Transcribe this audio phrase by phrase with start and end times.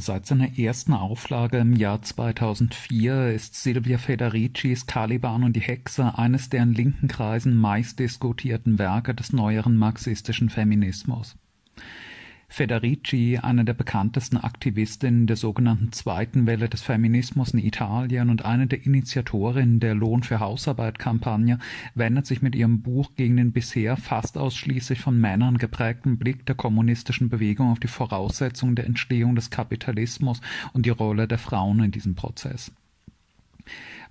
[0.00, 6.48] Seit seiner ersten Auflage im Jahr 2004 ist Silvia Federicis Caliban und die Hexe eines
[6.48, 11.34] der in linken Kreisen meistdiskutierten Werke des neueren marxistischen Feminismus.
[12.50, 18.66] Federici, eine der bekanntesten Aktivistinnen der sogenannten zweiten Welle des Feminismus in Italien und eine
[18.66, 21.58] der Initiatorinnen der Lohn für Hausarbeit-Kampagne,
[21.94, 26.54] wendet sich mit ihrem Buch gegen den bisher fast ausschließlich von Männern geprägten Blick der
[26.54, 30.40] kommunistischen Bewegung auf die Voraussetzungen der Entstehung des Kapitalismus
[30.72, 32.72] und die Rolle der Frauen in diesem Prozess.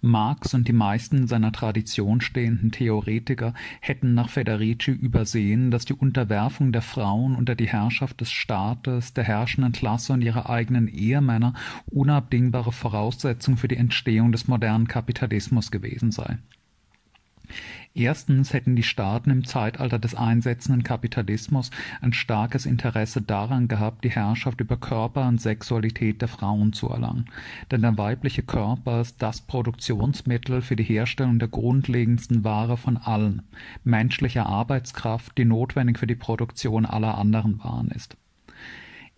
[0.01, 6.71] Marx und die meisten seiner Tradition stehenden Theoretiker hätten nach Federici übersehen, dass die Unterwerfung
[6.71, 11.53] der Frauen unter die Herrschaft des Staates, der herrschenden Klasse und ihrer eigenen Ehemänner
[11.87, 16.37] unabdingbare Voraussetzung für die Entstehung des modernen Kapitalismus gewesen sei
[17.97, 24.11] Erstens hätten die Staaten im Zeitalter des einsetzenden Kapitalismus ein starkes Interesse daran gehabt, die
[24.11, 27.25] Herrschaft über Körper und Sexualität der Frauen zu erlangen,
[27.71, 33.41] denn der weibliche Körper ist das Produktionsmittel für die Herstellung der grundlegendsten Ware von allen,
[33.83, 38.15] menschlicher Arbeitskraft, die notwendig für die Produktion aller anderen Waren ist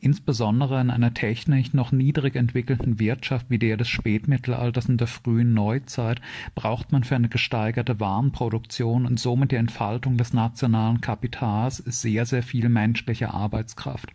[0.02, 5.54] Insbesondere in einer technisch noch niedrig entwickelten Wirtschaft wie der des Spätmittelalters und der frühen
[5.54, 6.22] Neuzeit
[6.56, 12.44] braucht man für eine gesteigerte Warenproduktion und somit die Entfaltung des nationalen Kapitals sehr, sehr
[12.44, 14.10] viel menschliche Arbeitskraft.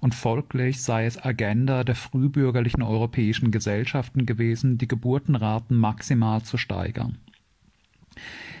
[0.00, 7.18] Und folglich sei es Agenda der frühbürgerlichen europäischen Gesellschaften gewesen, die Geburtenraten maximal zu steigern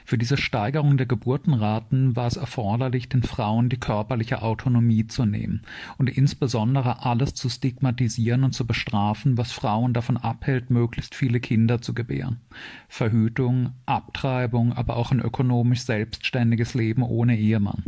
[0.08, 5.60] für diese Steigerung der Geburtenraten war es erforderlich, den Frauen die körperliche Autonomie zu nehmen
[5.98, 11.82] und insbesondere alles zu stigmatisieren und zu bestrafen, was Frauen davon abhält, möglichst viele Kinder
[11.82, 12.40] zu gebären.
[12.88, 17.84] Verhütung, Abtreibung, aber auch ein ökonomisch selbstständiges Leben ohne Ehemann.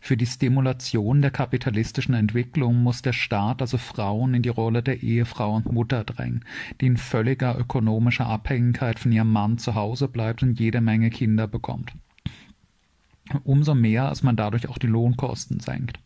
[0.00, 5.02] Für die Stimulation der kapitalistischen Entwicklung muss der Staat also Frauen in die Rolle der
[5.02, 6.44] Ehefrau und Mutter drängen,
[6.80, 11.46] die in völliger ökonomischer Abhängigkeit von ihrem Mann zu Hause bleibt und jede Menge Kinder
[11.46, 11.92] bekommt.
[13.44, 16.00] Umso mehr, als man dadurch auch die Lohnkosten senkt.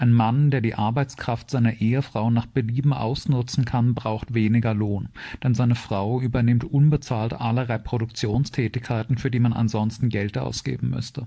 [0.00, 5.10] Ein Mann, der die Arbeitskraft seiner Ehefrau nach Belieben ausnutzen kann, braucht weniger Lohn,
[5.42, 11.26] denn seine Frau übernimmt unbezahlt alle Reproduktionstätigkeiten, für die man ansonsten Geld ausgeben müsste.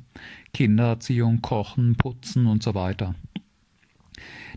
[0.55, 3.13] Kindererziehung, Kochen, Putzen und so weiter.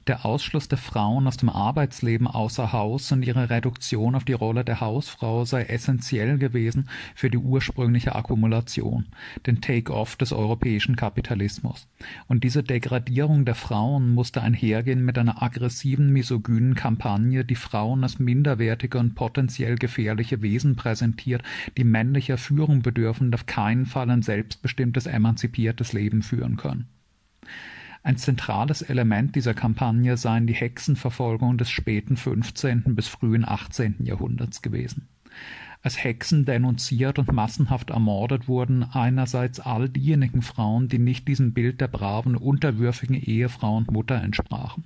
[0.07, 4.65] Der Ausschluss der Frauen aus dem Arbeitsleben außer Haus und ihre Reduktion auf die Rolle
[4.65, 9.07] der Hausfrau sei essentiell gewesen für die ursprüngliche Akkumulation,
[9.47, 11.89] den Take-off des europäischen Kapitalismus.
[12.29, 18.21] Und diese Degradierung der Frauen musste einhergehen mit einer aggressiven, misogynen Kampagne, die Frauen als
[18.21, 21.43] minderwertige und potenziell gefährliche Wesen präsentiert,
[21.77, 26.87] die männlicher Führung bedürfen und auf keinen Fall ein selbstbestimmtes, emanzipiertes Leben führen können.
[28.07, 32.95] Ein zentrales Element dieser Kampagne seien die Hexenverfolgungen des späten 15.
[32.95, 33.97] bis frühen 18.
[34.05, 35.09] Jahrhunderts gewesen.
[35.83, 41.81] Als Hexen denunziert und massenhaft ermordet wurden einerseits all diejenigen Frauen, die nicht diesem Bild
[41.81, 44.85] der braven, unterwürfigen Ehefrau und Mutter entsprachen.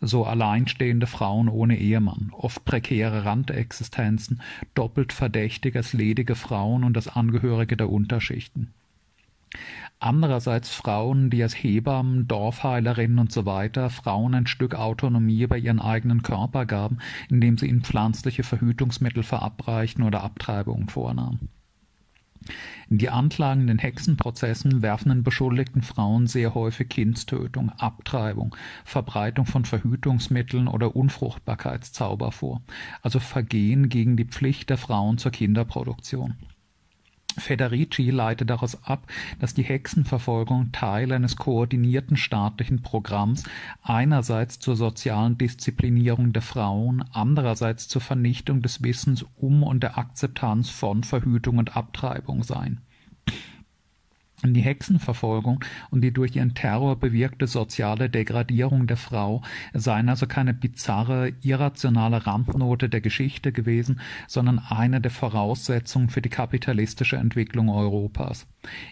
[0.00, 4.40] So alleinstehende Frauen ohne Ehemann, oft prekäre Randexistenzen,
[4.74, 8.72] doppelt verdächtig als ledige Frauen und als Angehörige der Unterschichten
[9.98, 15.80] andererseits Frauen, die als Hebammen, Dorfheilerinnen und so weiter Frauen ein Stück Autonomie über ihren
[15.80, 16.98] eigenen Körper gaben,
[17.28, 21.48] indem sie ihnen pflanzliche Verhütungsmittel verabreichten oder Abtreibungen vornahmen.
[22.88, 29.64] Die Anklagen in den Hexenprozessen werfen den beschuldigten Frauen sehr häufig Kindstötung, Abtreibung, Verbreitung von
[29.64, 32.62] Verhütungsmitteln oder Unfruchtbarkeitszauber vor,
[33.02, 36.34] also Vergehen gegen die Pflicht der Frauen zur Kinderproduktion.
[37.38, 39.06] Federici leitet daraus ab,
[39.38, 43.44] dass die Hexenverfolgung Teil eines koordinierten staatlichen Programms
[43.82, 50.70] einerseits zur sozialen Disziplinierung der Frauen, andererseits zur Vernichtung des Wissens um und der Akzeptanz
[50.70, 52.80] von Verhütung und Abtreibung seien
[54.44, 59.42] die Hexenverfolgung und die durch ihren Terror bewirkte soziale Degradierung der Frau
[59.72, 66.28] seien also keine bizarre, irrationale Randnote der Geschichte gewesen, sondern eine der Voraussetzungen für die
[66.28, 68.46] kapitalistische Entwicklung Europas.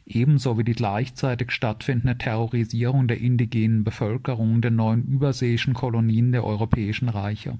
[0.06, 7.08] Ebenso wie die gleichzeitig stattfindende Terrorisierung der indigenen Bevölkerung der neuen überseeischen Kolonien der europäischen
[7.08, 7.58] Reiche.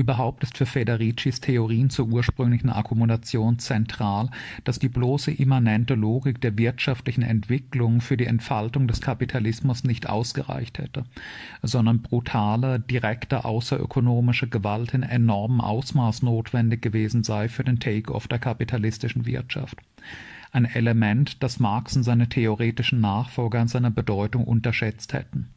[0.00, 4.30] Überhaupt ist für Federicis Theorien zur ursprünglichen Akkumulation zentral,
[4.64, 10.78] dass die bloße immanente Logik der wirtschaftlichen Entwicklung für die Entfaltung des Kapitalismus nicht ausgereicht
[10.78, 11.04] hätte,
[11.62, 18.38] sondern brutale, direkte außerökonomische Gewalt in enormem Ausmaß notwendig gewesen sei für den Take-off der
[18.38, 19.76] kapitalistischen Wirtschaft
[20.50, 25.50] ein Element, das Marx und seine theoretischen Nachfolger an seiner Bedeutung unterschätzt hätten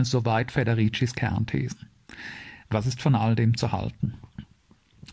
[0.00, 1.93] Soweit Federicis Kernthesen.
[2.70, 4.14] Was ist von all dem zu halten?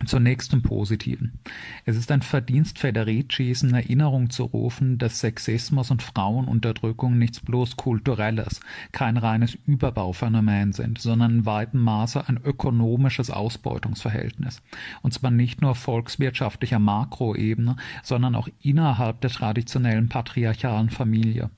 [0.05, 1.39] Zunächst zum Positiven.
[1.85, 7.75] Es ist ein Verdienst Federicis, in Erinnerung zu rufen, dass Sexismus und Frauenunterdrückung nichts bloß
[7.75, 8.61] Kulturelles,
[8.91, 14.61] kein reines Überbauphänomen sind, sondern in weitem Maße ein ökonomisches Ausbeutungsverhältnis.
[15.01, 21.51] Und zwar nicht nur auf volkswirtschaftlicher Makroebene, sondern auch innerhalb der traditionellen patriarchalen Familie.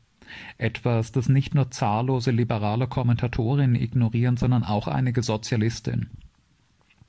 [0.58, 6.10] Etwas, das nicht nur zahllose liberale Kommentatorinnen ignorieren, sondern auch einige Sozialistinnen.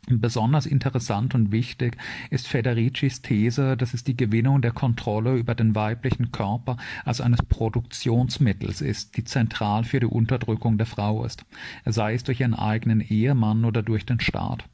[0.07, 1.97] Besonders interessant und wichtig
[2.29, 6.77] ist Federicis These, dass es die Gewinnung der Kontrolle über den weiblichen Körper
[7.07, 11.47] als eines Produktionsmittels ist, die zentral für die Unterdrückung der Frau ist,
[11.87, 14.65] sei es durch ihren eigenen Ehemann oder durch den Staat.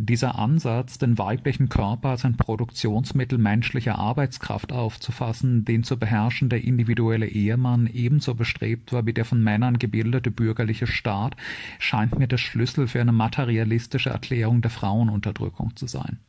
[0.00, 6.62] Dieser Ansatz, den weiblichen Körper als ein Produktionsmittel menschlicher Arbeitskraft aufzufassen, den zu beherrschen der
[6.62, 11.34] individuelle Ehemann ebenso bestrebt war wie der von Männern gebildete bürgerliche Staat,
[11.80, 16.20] scheint mir der Schlüssel für eine materialistische Erklärung der Frauenunterdrückung zu sein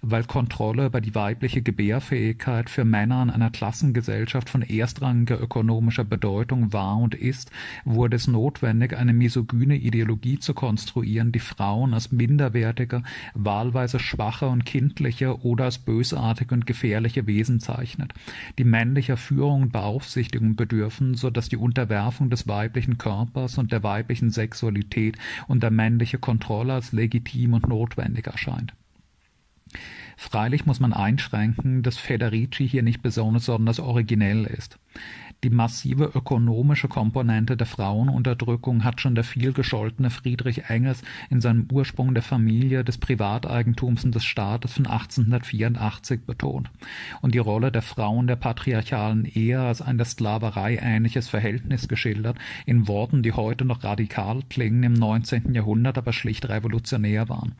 [0.00, 6.72] weil Kontrolle über die weibliche Gebärfähigkeit für Männer in einer Klassengesellschaft von erstrangiger ökonomischer Bedeutung
[6.72, 7.50] war und ist,
[7.84, 13.02] wurde es notwendig, eine misogyne Ideologie zu konstruieren, die Frauen als minderwertige,
[13.34, 18.14] wahlweise schwache und kindliche oder als bösartige und gefährliche Wesen zeichnet,
[18.58, 23.82] die männlicher Führung und Beaufsichtigung bedürfen, so dass die Unterwerfung des weiblichen Körpers und der
[23.82, 25.18] weiblichen Sexualität
[25.48, 28.74] unter männliche Kontrolle als legitim und notwendig erscheint.
[30.16, 33.48] Freilich muss man einschränken, dass Federici hier nicht besonders
[33.78, 34.78] originell ist.
[35.44, 42.12] Die massive ökonomische Komponente der Frauenunterdrückung hat schon der vielgescholtene Friedrich Engels in seinem Ursprung
[42.12, 46.68] der Familie, des Privateigentums und des Staates von 1884 betont
[47.20, 52.36] und die Rolle der Frauen der patriarchalen Ehe als ein der Sklaverei ähnliches Verhältnis geschildert,
[52.66, 55.54] in Worten, die heute noch radikal klingen, im 19.
[55.54, 57.54] Jahrhundert aber schlicht revolutionär waren.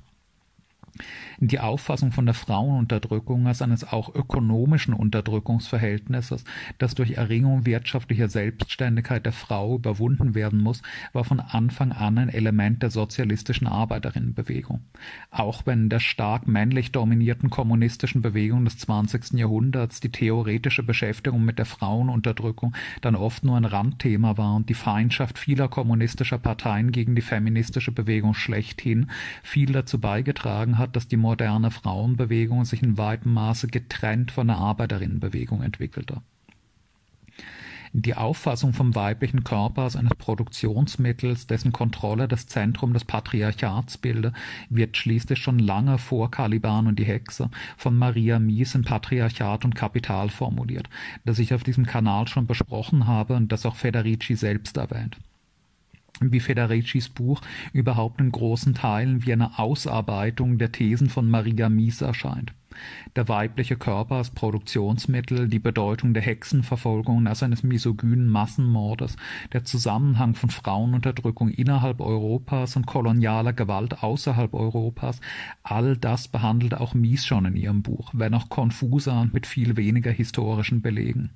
[1.38, 6.44] Die Auffassung von der Frauenunterdrückung als eines auch ökonomischen Unterdrückungsverhältnisses,
[6.78, 10.82] das durch Erringung wirtschaftlicher Selbstständigkeit der Frau überwunden werden muss,
[11.12, 14.80] war von Anfang an ein Element der sozialistischen Arbeiterinnenbewegung.
[15.30, 19.34] Auch wenn in der stark männlich dominierten kommunistischen Bewegung des 20.
[19.34, 24.74] Jahrhunderts die theoretische Beschäftigung mit der Frauenunterdrückung dann oft nur ein Randthema war und die
[24.74, 29.10] Feindschaft vieler kommunistischer Parteien gegen die feministische Bewegung schlechthin
[29.42, 34.56] viel dazu beigetragen hat, dass die moderne Frauenbewegung sich in weitem Maße getrennt von der
[34.56, 36.22] Arbeiterinnenbewegung entwickelte.
[37.94, 44.32] Die Auffassung vom weiblichen Körper als eines Produktionsmittels, dessen Kontrolle das Zentrum des Patriarchats bilde,
[44.68, 49.74] wird schließlich schon lange vor Caliban und die Hexe von Maria Mies in Patriarchat und
[49.74, 50.88] Kapital formuliert,
[51.24, 55.18] das ich auf diesem Kanal schon besprochen habe und das auch Federici selbst erwähnt
[56.20, 57.40] wie Federicis Buch
[57.72, 62.52] überhaupt in großen Teilen wie eine Ausarbeitung der Thesen von Maria Mies erscheint.
[63.16, 69.16] Der weibliche Körper als Produktionsmittel, die Bedeutung der Hexenverfolgung als eines misogynen Massenmordes,
[69.52, 75.20] der Zusammenhang von Frauenunterdrückung innerhalb Europas und kolonialer Gewalt außerhalb Europas,
[75.62, 79.76] all das behandelt auch Mies schon in ihrem Buch, wenn auch konfuser und mit viel
[79.76, 81.30] weniger historischen Belegen.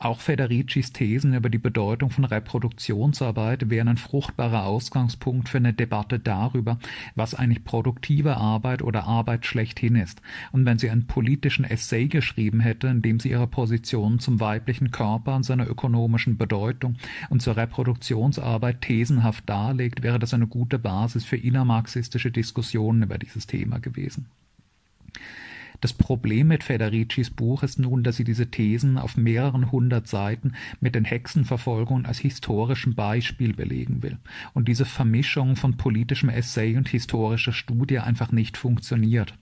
[0.00, 6.20] Auch Federicis Thesen über die Bedeutung von Reproduktionsarbeit wären ein fruchtbarer Ausgangspunkt für eine Debatte
[6.20, 6.78] darüber,
[7.16, 10.22] was eigentlich produktive Arbeit oder Arbeit schlechthin ist.
[10.52, 14.92] Und wenn sie einen politischen Essay geschrieben hätte, in dem sie ihre Position zum weiblichen
[14.92, 16.94] Körper und seiner ökonomischen Bedeutung
[17.28, 23.48] und zur Reproduktionsarbeit thesenhaft darlegt, wäre das eine gute Basis für innermarxistische Diskussionen über dieses
[23.48, 24.26] Thema gewesen.
[25.80, 30.54] Das Problem mit Federicis Buch ist nun, dass sie diese Thesen auf mehreren hundert Seiten
[30.80, 34.18] mit den Hexenverfolgungen als historischem Beispiel belegen will
[34.54, 39.34] und diese Vermischung von politischem Essay und historischer Studie einfach nicht funktioniert.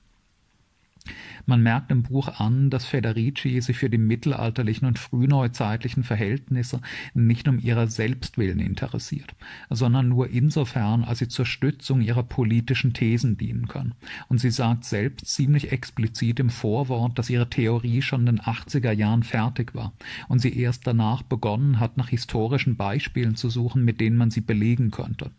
[1.47, 6.81] Man merkt im Buch an, dass Federici sich für die mittelalterlichen und frühneuzeitlichen Verhältnisse
[7.15, 9.35] nicht um ihrer Selbstwillen interessiert,
[9.71, 13.95] sondern nur insofern, als sie zur Stützung ihrer politischen Thesen dienen können.
[14.29, 18.93] Und sie sagt selbst ziemlich explizit im Vorwort, dass ihre Theorie schon in den 80er
[18.93, 19.93] Jahren fertig war
[20.29, 24.41] und sie erst danach begonnen hat, nach historischen Beispielen zu suchen, mit denen man sie
[24.41, 25.31] belegen könnte.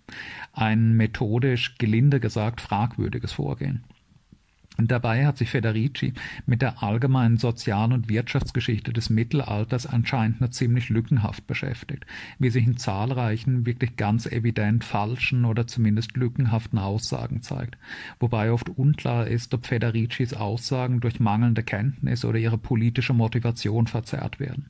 [0.53, 3.83] Ein methodisch, gelinde gesagt, fragwürdiges Vorgehen.
[4.79, 6.13] Dabei hat sich Federici
[6.45, 12.05] mit der allgemeinen Sozial- und Wirtschaftsgeschichte des Mittelalters anscheinend nur ziemlich lückenhaft beschäftigt,
[12.37, 17.77] wie sich in zahlreichen, wirklich ganz evident falschen oder zumindest lückenhaften Aussagen zeigt,
[18.19, 24.39] wobei oft unklar ist, ob Federicis Aussagen durch mangelnde Kenntnis oder ihre politische Motivation verzerrt
[24.39, 24.69] werden.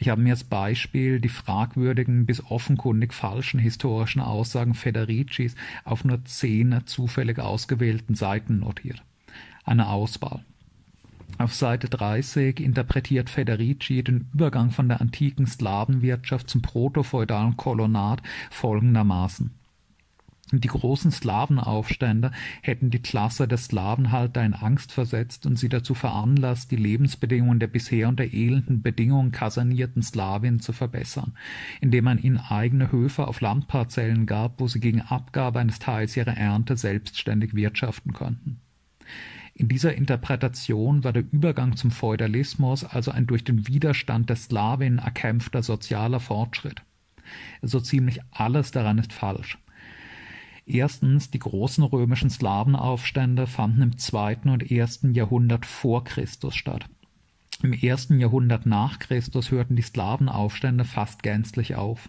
[0.00, 6.24] Ich habe mir als Beispiel die fragwürdigen bis offenkundig falschen historischen Aussagen Federicis auf nur
[6.24, 9.02] zehn zufällig ausgewählten Seiten notiert.
[9.68, 10.44] Eine Auswahl.
[11.36, 19.58] Auf Seite 30 interpretiert Federici den Übergang von der antiken Slawenwirtschaft zum protofeudalen Kolonat folgendermaßen
[20.50, 22.32] die großen Slawenaufstände
[22.62, 27.66] hätten die Klasse der Slawenhalter in Angst versetzt und sie dazu veranlasst, die Lebensbedingungen der
[27.66, 31.34] bisher unter elenden Bedingungen kasernierten Slawien zu verbessern,
[31.82, 36.36] indem man ihnen eigene Höfe auf Landparzellen gab, wo sie gegen Abgabe eines Teils ihrer
[36.36, 38.60] Ernte selbstständig wirtschaften konnten.
[39.58, 44.98] In dieser Interpretation war der Übergang zum Feudalismus also ein durch den Widerstand der Slawien
[44.98, 46.82] erkämpfter sozialer Fortschritt.
[47.60, 49.58] So ziemlich alles daran ist falsch.
[50.64, 56.88] Erstens, die großen römischen Slawenaufstände fanden im zweiten und ersten Jahrhundert vor Christus statt.
[57.60, 62.08] Im ersten Jahrhundert nach Christus hörten die Slawenaufstände fast gänzlich auf.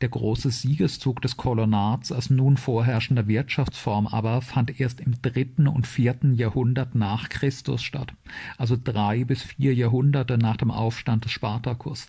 [0.00, 5.86] Der große Siegeszug des Kolonats als nun vorherrschender Wirtschaftsform aber fand erst im dritten und
[5.86, 8.12] vierten Jahrhundert nach Christus statt,
[8.58, 12.08] also drei bis vier Jahrhunderte nach dem Aufstand des Spartacus.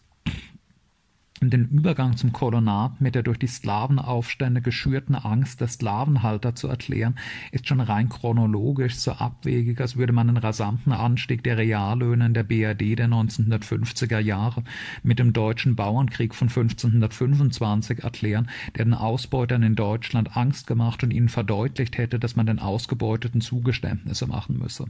[1.39, 7.13] Den Übergang zum Kolonat mit der durch die Slawenaufstände geschürten Angst der Slawenhalter zu erklären,
[7.51, 12.33] ist schon rein chronologisch so abwegig, als würde man den rasanten Anstieg der Reallöhne in
[12.33, 14.63] der BRD der 1950er Jahre
[15.03, 21.11] mit dem deutschen Bauernkrieg von 1525 erklären, der den Ausbeutern in Deutschland Angst gemacht und
[21.11, 24.85] ihnen verdeutlicht hätte, dass man den Ausgebeuteten Zugeständnisse machen müsse.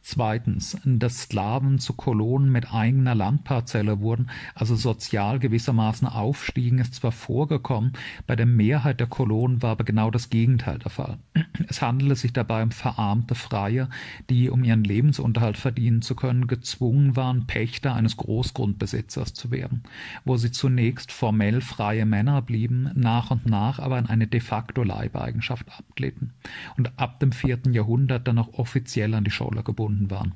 [0.00, 7.12] Zweitens, dass Sklaven zu Kolonen mit eigener Landparzelle wurden, also sozial gewissermaßen aufstiegen, ist zwar
[7.12, 7.92] vorgekommen,
[8.26, 11.18] bei der Mehrheit der Kolonen war aber genau das Gegenteil der Fall.
[11.68, 13.90] Es handelte sich dabei um verarmte Freier,
[14.30, 19.82] die, um ihren Lebensunterhalt verdienen zu können, gezwungen waren, Pächter eines Großgrundbesitzers zu werden,
[20.24, 24.82] wo sie zunächst formell freie Männer blieben, nach und nach aber in eine de facto
[24.82, 26.32] Leibeigenschaft abglitten
[26.76, 30.34] und ab dem vierten Jahrhundert dann auch offiziell an die Scholle gebunden gebunden waren.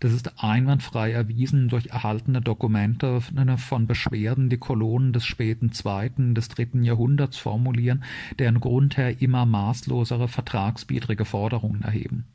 [0.00, 6.48] Das ist einwandfrei erwiesen durch erhaltene Dokumente von Beschwerden, die Kolonen des späten zweiten, des
[6.48, 8.02] dritten Jahrhunderts formulieren,
[8.38, 12.26] deren Grundherr immer maßlosere vertragswidrige Forderungen erheben.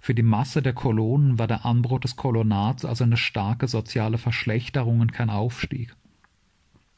[0.00, 5.00] Für die Masse der Kolonen war der Anbruch des Kolonats also eine starke soziale Verschlechterung
[5.00, 5.96] und kein Aufstieg.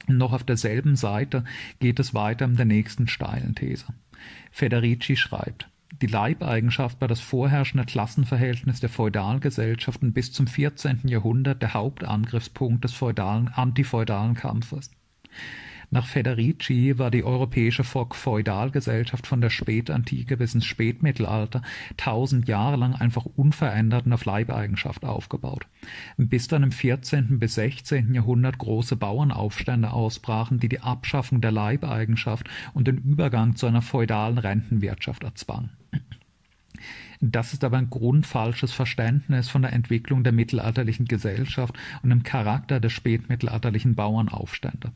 [0.09, 1.45] Noch auf derselben Seite
[1.79, 3.87] geht es weiter mit der nächsten steilen These.
[4.51, 5.69] Federici schreibt
[6.03, 11.03] die Leibeigenschaft war das vorherrschende Klassenverhältnis der Feudalgesellschaften bis zum 14.
[11.05, 14.91] Jahrhundert der Hauptangriffspunkt des feudalen, antifeudalen Kampfes.
[15.91, 21.63] Nach Federici war die europäische Feudalgesellschaft von der Spätantike bis ins Spätmittelalter
[21.97, 25.67] tausend Jahre lang einfach unverändert und auf Leibeigenschaft aufgebaut.
[26.17, 27.39] Bis dann im 14.
[27.39, 28.15] bis 16.
[28.15, 34.39] Jahrhundert große Bauernaufstände ausbrachen, die die Abschaffung der Leibeigenschaft und den Übergang zu einer feudalen
[34.39, 35.71] Rentenwirtschaft erzwangen.
[37.21, 42.81] Das ist aber ein grundfalsches Verständnis von der Entwicklung der mittelalterlichen Gesellschaft und dem Charakter
[42.81, 44.93] der spätmittelalterlichen Bauernaufstände.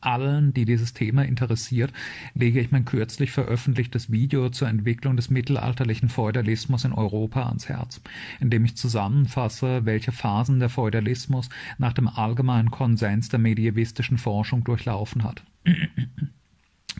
[0.00, 1.92] Allen, die dieses Thema interessiert,
[2.34, 8.00] lege ich mein kürzlich veröffentlichtes Video zur Entwicklung des mittelalterlichen Feudalismus in Europa ans Herz,
[8.40, 14.64] in dem ich zusammenfasse, welche Phasen der Feudalismus nach dem allgemeinen Konsens der medievistischen Forschung
[14.64, 15.42] durchlaufen hat.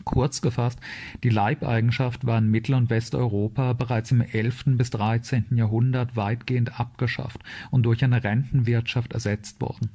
[0.04, 0.78] Kurz gefasst,
[1.24, 4.64] die Leibeigenschaft war in Mittel- und Westeuropa bereits im 11.
[4.76, 5.46] bis 13.
[5.56, 7.40] Jahrhundert weitgehend abgeschafft
[7.70, 9.90] und durch eine Rentenwirtschaft ersetzt worden.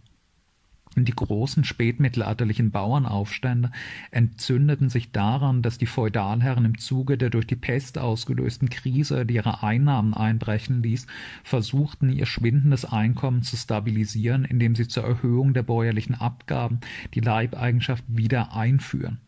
[0.97, 3.71] Die großen spätmittelalterlichen Bauernaufstände
[4.11, 9.35] entzündeten sich daran, dass die Feudalherren im Zuge der durch die Pest ausgelösten Krise, die
[9.35, 11.07] ihre Einnahmen einbrechen ließ,
[11.45, 16.81] versuchten, ihr schwindendes Einkommen zu stabilisieren, indem sie zur Erhöhung der bäuerlichen Abgaben
[17.13, 19.19] die Leibeigenschaft wieder einführen.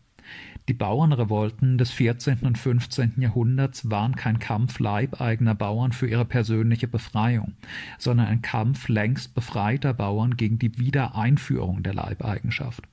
[0.68, 2.38] Die Bauernrevolten des 14.
[2.42, 3.14] und 15.
[3.18, 7.54] Jahrhunderts waren kein Kampf leibeigener Bauern für ihre persönliche Befreiung,
[7.98, 12.84] sondern ein Kampf längst befreiter Bauern gegen die Wiedereinführung der Leibeigenschaft.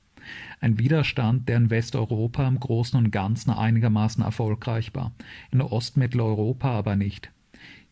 [0.60, 5.14] Ein Widerstand, der in Westeuropa im Großen und Ganzen einigermaßen erfolgreich war,
[5.52, 7.32] in Ostmitteleuropa aber nicht.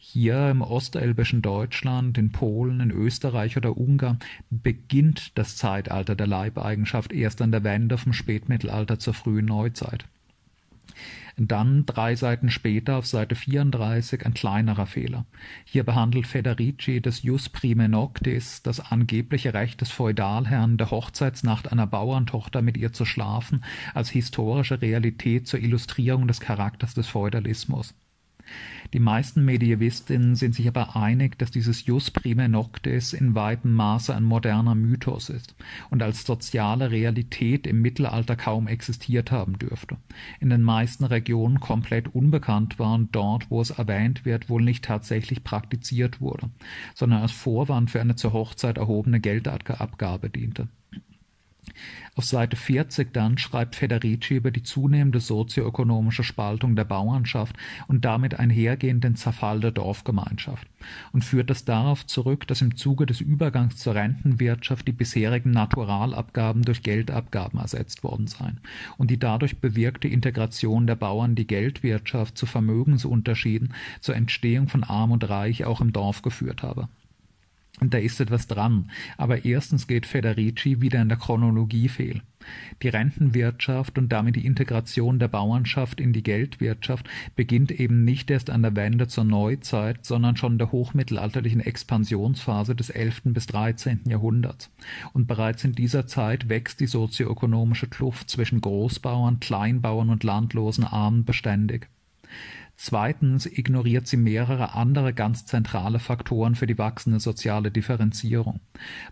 [0.01, 7.11] Hier im ostelbischen Deutschland, in Polen, in Österreich oder Ungarn beginnt das Zeitalter der Leibeigenschaft
[7.11, 10.05] erst an der Wende vom Spätmittelalter zur frühen Neuzeit.
[11.35, 15.25] Dann drei Seiten später auf Seite 34 ein kleinerer Fehler.
[15.65, 21.87] Hier behandelt Federici das Jus Prime Noctis, das angebliche Recht des Feudalherrn, der Hochzeitsnacht einer
[21.87, 27.93] Bauerntochter mit ihr zu schlafen, als historische Realität zur Illustrierung des Charakters des Feudalismus.
[28.93, 34.15] Die meisten Medievistinnen sind sich aber einig, dass dieses Jus prime noctis in weitem Maße
[34.15, 35.55] ein moderner Mythos ist
[35.91, 39.97] und als soziale Realität im Mittelalter kaum existiert haben dürfte,
[40.39, 44.85] in den meisten Regionen komplett unbekannt war und dort, wo es erwähnt wird, wohl nicht
[44.85, 46.49] tatsächlich praktiziert wurde,
[46.95, 50.67] sondern als Vorwand für eine zur Hochzeit erhobene Geldabgabe diente.
[52.15, 57.55] Auf Seite 40 dann schreibt Federici über die zunehmende sozioökonomische Spaltung der Bauernschaft
[57.87, 60.67] und damit einhergehenden Zerfall der Dorfgemeinschaft
[61.13, 66.63] und führt das darauf zurück, dass im Zuge des Übergangs zur Rentenwirtschaft die bisherigen Naturalabgaben
[66.63, 68.59] durch Geldabgaben ersetzt worden seien
[68.97, 75.11] und die dadurch bewirkte Integration der Bauern die Geldwirtschaft zu Vermögensunterschieden, zur Entstehung von Arm
[75.11, 76.89] und Reich auch im Dorf geführt habe
[77.81, 78.91] da ist etwas dran.
[79.17, 82.21] Aber erstens geht Federici wieder in der Chronologie fehl.
[82.81, 88.49] Die Rentenwirtschaft und damit die Integration der Bauernschaft in die Geldwirtschaft beginnt eben nicht erst
[88.49, 93.21] an der Wende zur Neuzeit, sondern schon in der hochmittelalterlichen Expansionsphase des 11.
[93.25, 94.01] bis 13.
[94.05, 94.71] Jahrhunderts.
[95.13, 101.25] Und bereits in dieser Zeit wächst die sozioökonomische Kluft zwischen Großbauern, Kleinbauern und landlosen Armen
[101.25, 101.89] beständig.
[102.81, 108.61] Zweitens ignoriert sie mehrere andere ganz zentrale Faktoren für die wachsende soziale Differenzierung,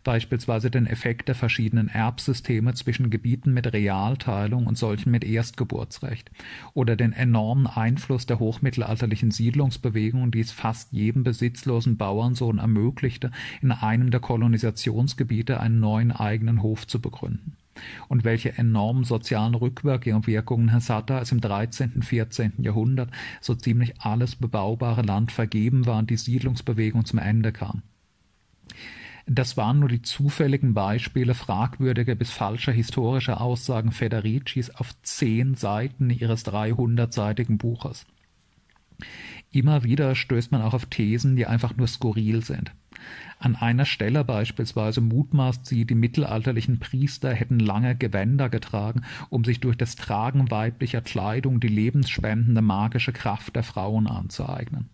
[0.05, 6.31] beispielsweise den Effekt der verschiedenen Erbsysteme zwischen Gebieten mit Realteilung und solchen mit Erstgeburtsrecht.
[6.75, 13.31] Oder den enormen Einfluss der hochmittelalterlichen Siedlungsbewegung, die es fast jedem besitzlosen Bauernsohn ermöglichte,
[13.61, 17.57] in einem der Kolonisationsgebiete einen neuen eigenen Hof zu begründen
[18.07, 22.53] und welche enormen sozialen Rückwirkungen Herr Satter als im 13., 14.
[22.59, 23.09] Jahrhundert
[23.41, 27.83] so ziemlich alles bebaubare Land vergeben war und die Siedlungsbewegung zum Ende kam.
[29.29, 36.09] Das waren nur die zufälligen Beispiele fragwürdiger bis falscher historischer Aussagen Federicis auf zehn Seiten
[36.09, 38.05] ihres 300-seitigen Buches.
[39.51, 42.71] Immer wieder stößt man auch auf Thesen, die einfach nur skurril sind.
[43.39, 49.59] An einer Stelle beispielsweise mutmaßt sie, die mittelalterlichen Priester hätten lange Gewänder getragen, um sich
[49.59, 54.89] durch das Tragen weiblicher Kleidung die lebensspendende magische Kraft der Frauen anzueignen.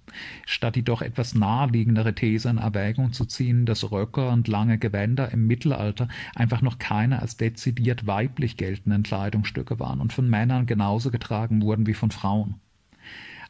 [0.45, 5.31] Statt die doch etwas naheliegendere These in Erwägung zu ziehen, dass Röcke und lange Gewänder
[5.31, 11.11] im Mittelalter einfach noch keine als dezidiert weiblich geltenden Kleidungsstücke waren und von Männern genauso
[11.11, 12.55] getragen wurden wie von Frauen.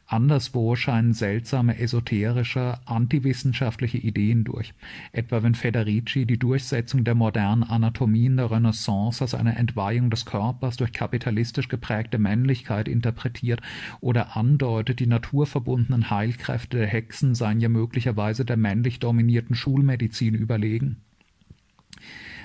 [0.06, 4.74] Anderswo scheinen seltsame esoterische, antiwissenschaftliche Ideen durch,
[5.12, 10.26] etwa wenn Federici die Durchsetzung der modernen Anatomie in der Renaissance als eine Entweihung des
[10.26, 13.62] Körpers durch kapitalistisch geprägte Männlichkeit interpretiert
[14.00, 20.96] oder andeutet, die naturverbundenen Heilkräfte der Hexen seien ja möglicherweise der männlich dominierten Schulmedizin überlegen.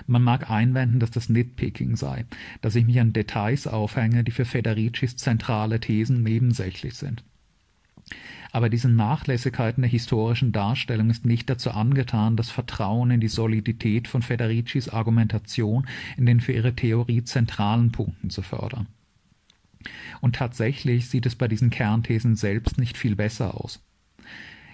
[0.08, 2.26] Man mag einwenden, dass das Nitpicking sei,
[2.62, 7.24] dass ich mich an Details aufhänge, die für Federicis zentrale Thesen nebensächlich sind.
[8.52, 13.28] Aber diese Nachlässigkeit in der historischen Darstellung ist nicht dazu angetan, das Vertrauen in die
[13.28, 18.88] Solidität von Federicis Argumentation in den für ihre Theorie zentralen Punkten zu fördern.
[20.22, 23.82] Und tatsächlich sieht es bei diesen Kernthesen selbst nicht viel besser aus.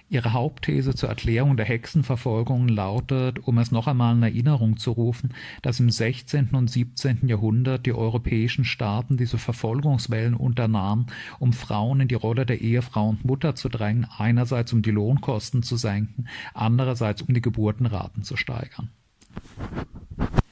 [0.08, 5.34] Ihre Hauptthese zur Erklärung der Hexenverfolgung lautet, um es noch einmal in Erinnerung zu rufen,
[5.62, 6.50] dass im 16.
[6.50, 7.26] und 17.
[7.26, 11.06] Jahrhundert die europäischen Staaten diese Verfolgungswellen unternahmen,
[11.40, 15.64] um Frauen in die Rolle der Ehefrau und Mutter zu drängen, einerseits um die Lohnkosten
[15.64, 18.90] zu senken, andererseits um die Geburtenraten zu steigern.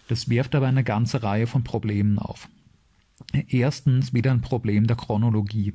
[0.09, 2.49] Das wirft aber eine ganze Reihe von Problemen auf.
[3.49, 5.75] Erstens wieder ein Problem der Chronologie.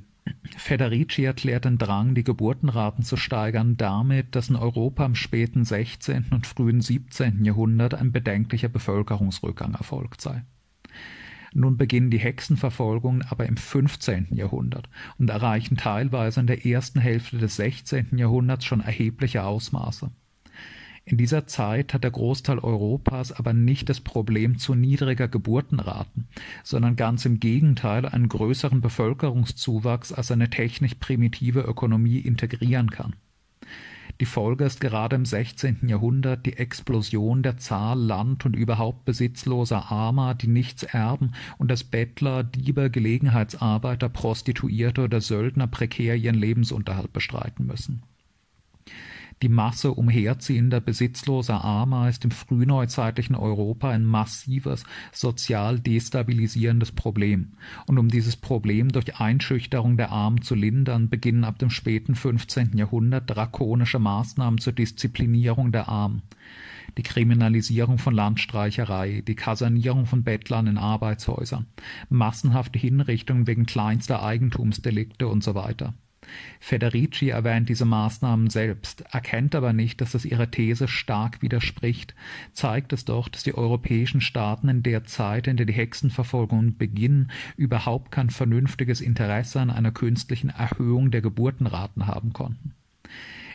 [0.57, 6.27] Federici erklärt den Drang, die Geburtenraten zu steigern, damit, dass in Europa im späten 16.
[6.31, 7.45] und frühen 17.
[7.45, 10.43] Jahrhundert ein bedenklicher Bevölkerungsrückgang erfolgt sei.
[11.53, 14.27] Nun beginnen die Hexenverfolgungen aber im 15.
[14.31, 18.17] Jahrhundert und erreichen teilweise in der ersten Hälfte des 16.
[18.17, 20.11] Jahrhunderts schon erhebliche Ausmaße.
[21.09, 26.27] In dieser Zeit hat der Großteil Europas aber nicht das Problem zu niedriger Geburtenraten,
[26.63, 33.15] sondern ganz im Gegenteil einen größeren Bevölkerungszuwachs als eine technisch primitive Ökonomie integrieren kann.
[34.19, 35.87] Die Folge ist gerade im 16.
[35.87, 41.83] Jahrhundert die Explosion der Zahl Land- und überhaupt besitzloser Armer, die nichts erben und dass
[41.83, 48.03] Bettler, Diebe, Gelegenheitsarbeiter, Prostituierte oder Söldner prekär ihren Lebensunterhalt bestreiten müssen.
[49.41, 57.53] Die Masse umherziehender, besitzloser Armer ist im frühneuzeitlichen Europa ein massives, sozial destabilisierendes Problem.
[57.87, 62.77] Und um dieses Problem durch Einschüchterung der Armen zu lindern, beginnen ab dem späten 15.
[62.77, 66.21] Jahrhundert drakonische Maßnahmen zur Disziplinierung der Armen
[66.97, 71.67] die Kriminalisierung von Landstreicherei, die Kasernierung von Bettlern in Arbeitshäusern,
[72.09, 75.93] massenhafte Hinrichtungen wegen kleinster Eigentumsdelikte und so weiter.
[76.59, 82.15] Federici erwähnt diese Maßnahmen selbst, erkennt aber nicht, dass das ihrer These stark widerspricht,
[82.53, 87.31] zeigt es doch, dass die europäischen Staaten in der Zeit, in der die Hexenverfolgungen beginnen,
[87.57, 92.73] überhaupt kein vernünftiges Interesse an einer künstlichen Erhöhung der Geburtenraten haben konnten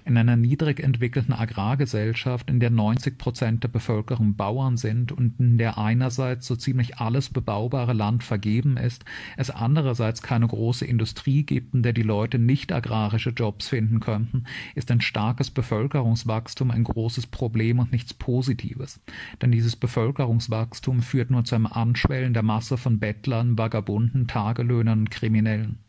[0.04, 5.58] in einer niedrig entwickelten Agrargesellschaft, in der 90 Prozent der Bevölkerung Bauern sind und in
[5.58, 9.04] der einerseits so ziemlich alles bebaubare Land vergeben ist,
[9.36, 14.44] es andererseits keine große Industrie gibt, in der die Leute nicht agrarische Jobs finden könnten,
[14.74, 19.00] ist ein starkes Bevölkerungswachstum ein großes Problem und nichts Positives.
[19.40, 25.10] Denn dieses Bevölkerungswachstum führt nur zu einem Anschwellen der Masse von Bettlern, Vagabunden, Tagelöhnern und
[25.10, 25.83] Kriminellen.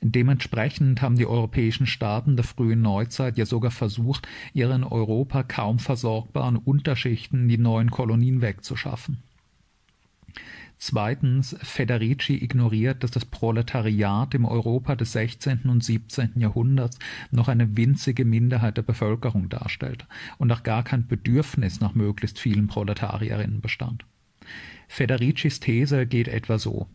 [0.00, 5.78] Dementsprechend haben die europäischen Staaten der frühen Neuzeit ja sogar versucht, ihre in Europa kaum
[5.78, 9.22] versorgbaren Unterschichten die neuen Kolonien wegzuschaffen.
[10.80, 15.62] Zweitens, Federici ignoriert, dass das Proletariat im Europa des 16.
[15.64, 16.34] und 17.
[16.36, 17.00] Jahrhunderts
[17.32, 20.06] noch eine winzige Minderheit der Bevölkerung darstellt
[20.38, 24.04] und auch gar kein Bedürfnis nach möglichst vielen Proletarierinnen bestand.
[24.86, 26.86] Federicis These geht etwa so.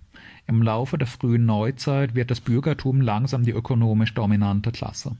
[0.47, 5.15] Im Laufe der frühen Neuzeit wird das Bürgertum langsam die ökonomisch dominante Klasse.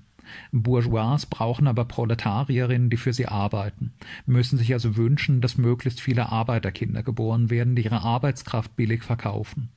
[0.51, 3.93] Bourgeois brauchen aber Proletarierinnen, die für sie arbeiten,
[4.25, 9.69] müssen sich also wünschen, dass möglichst viele Arbeiterkinder geboren werden, die ihre Arbeitskraft billig verkaufen.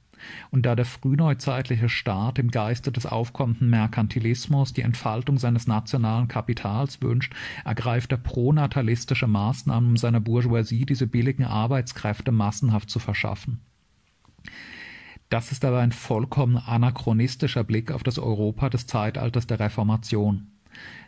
[0.50, 7.02] Und da der frühneuzeitliche Staat im Geiste des aufkommenden Merkantilismus die Entfaltung seines nationalen Kapitals
[7.02, 7.34] wünscht,
[7.64, 13.60] ergreift er pronatalistische Maßnahmen, um seiner Bourgeoisie diese billigen Arbeitskräfte massenhaft zu verschaffen.
[15.28, 20.48] Das ist aber ein vollkommen anachronistischer Blick auf das Europa des Zeitalters der Reformation.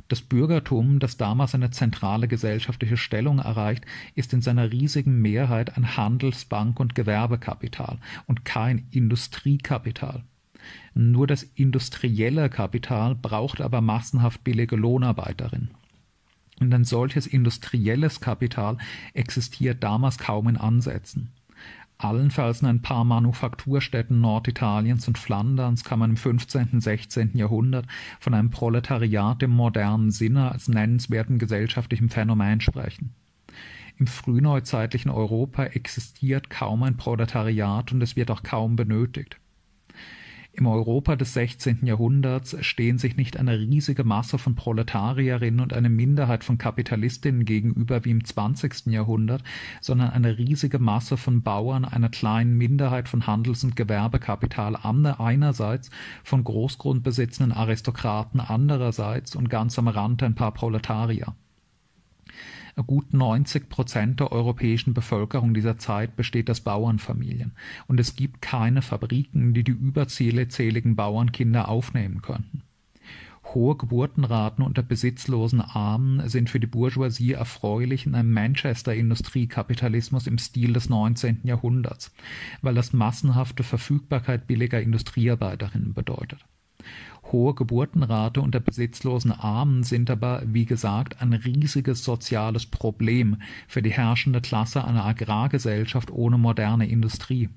[0.09, 5.97] Das Bürgertum, das damals eine zentrale gesellschaftliche Stellung erreicht, ist in seiner riesigen Mehrheit ein
[5.97, 10.25] Handels-, Bank- und Gewerbekapital und kein Industriekapital.
[10.95, 15.71] Nur das industrielle Kapital braucht aber massenhaft billige Lohnarbeiterinnen.
[16.59, 18.79] Und ein solches industrielles Kapital
[19.15, 21.31] existiert damals kaum in Ansätzen.
[22.01, 26.69] Allenfalls in ein paar Manufakturstädten Norditaliens und Flanderns kann man im 15.
[26.75, 27.37] und 16.
[27.37, 27.87] Jahrhundert
[28.21, 33.15] von einem Proletariat im modernen Sinne als nennenswertem gesellschaftlichem Phänomen sprechen.
[33.99, 39.41] Im frühneuzeitlichen Europa existiert kaum ein Proletariat und es wird auch kaum benötigt.
[40.59, 41.87] Im Europa des 16.
[41.87, 48.05] Jahrhunderts stehen sich nicht eine riesige Masse von Proletarierinnen und eine Minderheit von Kapitalistinnen gegenüber
[48.05, 48.87] wie im 20.
[48.87, 49.44] Jahrhundert,
[49.81, 55.90] sondern eine riesige Masse von Bauern, einer kleinen Minderheit von Handels- und Gewerbekapital einerseits,
[56.25, 61.37] von großgrundbesitzenden Aristokraten andererseits und ganz am Rand ein paar Proletarier.
[62.87, 67.53] Gut 90 Prozent der europäischen Bevölkerung dieser Zeit besteht aus Bauernfamilien,
[67.87, 72.62] und es gibt keine Fabriken, die die überzähligen Bauernkinder aufnehmen könnten.
[73.55, 80.75] Hohe Geburtenraten unter besitzlosen Armen sind für die Bourgeoisie erfreulich in einem Manchester-Industriekapitalismus im Stil
[80.75, 81.41] des 19.
[81.45, 82.12] Jahrhunderts,
[82.61, 86.45] weil das massenhafte Verfügbarkeit billiger Industriearbeiterinnen bedeutet.
[87.31, 93.37] Hohe Geburtenrate unter besitzlosen Armen sind aber, wie gesagt, ein riesiges soziales Problem
[93.67, 97.51] für die herrschende Klasse einer Agrargesellschaft ohne moderne Industrie.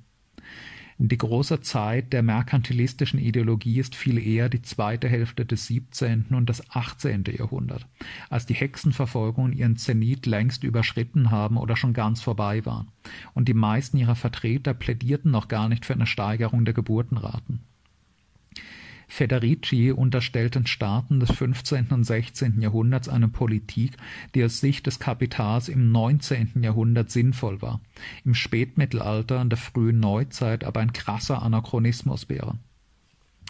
[1.03, 6.25] Die große Zeit der merkantilistischen Ideologie ist viel eher die zweite Hälfte des 17.
[6.29, 7.23] und des 18.
[7.35, 7.87] Jahrhundert,
[8.29, 12.89] als die Hexenverfolgungen ihren Zenit längst überschritten haben oder schon ganz vorbei waren,
[13.33, 17.61] und die meisten ihrer Vertreter plädierten noch gar nicht für eine Steigerung der Geburtenraten.
[19.11, 21.87] Federici unterstellt den Staaten des 15.
[21.87, 22.61] und 16.
[22.61, 23.97] Jahrhunderts eine Politik,
[24.33, 26.63] die aus Sicht des Kapitals im 19.
[26.63, 27.81] Jahrhundert sinnvoll war,
[28.23, 32.57] im Spätmittelalter und der frühen Neuzeit aber ein krasser Anachronismus wäre.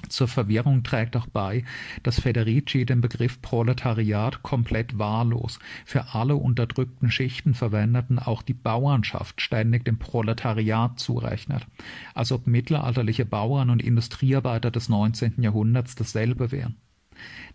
[0.10, 1.64] Zur Verwirrung trägt auch bei,
[2.04, 8.54] dass Federici den Begriff Proletariat komplett wahllos für alle unterdrückten Schichten verwendet und auch die
[8.54, 11.68] Bauernschaft ständig dem Proletariat zurechnet,
[12.14, 15.42] als ob mittelalterliche Bauern und Industriearbeiter des 19.
[15.42, 16.76] Jahrhunderts dasselbe wären.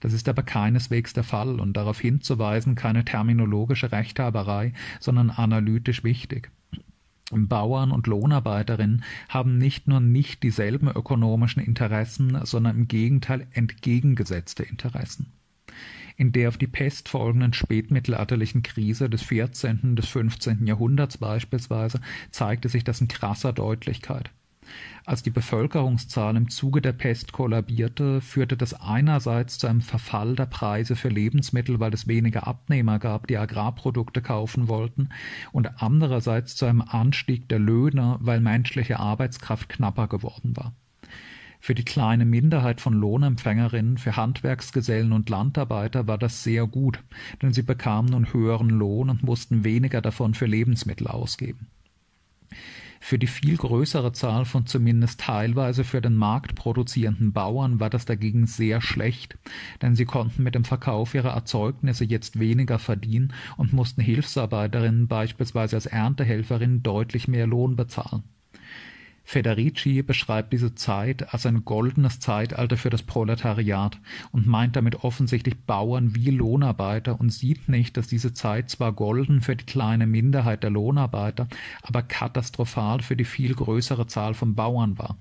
[0.00, 6.50] Das ist aber keineswegs der Fall und darauf hinzuweisen keine terminologische Rechthaberei, sondern analytisch wichtig.
[7.32, 15.32] Bauern und Lohnarbeiterinnen haben nicht nur nicht dieselben ökonomischen Interessen, sondern im Gegenteil entgegengesetzte Interessen.
[16.16, 19.80] In der auf die Pest folgenden spätmittelalterlichen Krise des 14.
[19.82, 20.66] und des 15.
[20.66, 24.30] Jahrhunderts beispielsweise zeigte sich das in krasser Deutlichkeit.
[25.04, 30.46] Als die Bevölkerungszahl im Zuge der Pest kollabierte, führte das einerseits zu einem Verfall der
[30.46, 35.10] Preise für Lebensmittel, weil es weniger Abnehmer gab, die Agrarprodukte kaufen wollten,
[35.52, 40.72] und andererseits zu einem Anstieg der Löhne, weil menschliche Arbeitskraft knapper geworden war
[41.60, 47.00] Für die kleine Minderheit von Lohnempfängerinnen, für Handwerksgesellen und Landarbeiter war das sehr gut,
[47.42, 51.68] denn sie bekamen nun höheren Lohn und mussten weniger davon für Lebensmittel ausgeben.
[53.00, 58.04] Für die viel größere Zahl von zumindest teilweise für den Markt produzierenden Bauern war das
[58.04, 59.38] dagegen sehr schlecht,
[59.82, 65.76] denn sie konnten mit dem Verkauf ihrer Erzeugnisse jetzt weniger verdienen und mussten Hilfsarbeiterinnen beispielsweise
[65.76, 68.24] als Erntehelferinnen deutlich mehr Lohn bezahlen.
[69.28, 73.98] Federici beschreibt diese Zeit als ein goldenes Zeitalter für das Proletariat
[74.30, 79.40] und meint damit offensichtlich Bauern wie Lohnarbeiter und sieht nicht, dass diese Zeit zwar golden
[79.40, 81.48] für die kleine Minderheit der Lohnarbeiter,
[81.82, 85.16] aber katastrophal für die viel größere Zahl von Bauern war.